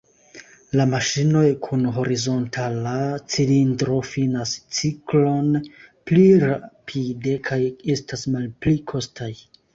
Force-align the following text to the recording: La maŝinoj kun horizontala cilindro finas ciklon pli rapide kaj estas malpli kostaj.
La 0.79 0.85
maŝinoj 0.91 1.43
kun 1.65 1.83
horizontala 1.97 2.93
cilindro 3.33 3.99
finas 4.13 4.55
ciklon 4.79 5.53
pli 6.09 6.25
rapide 6.47 7.37
kaj 7.51 7.61
estas 7.99 8.27
malpli 8.39 8.77
kostaj. 8.95 9.33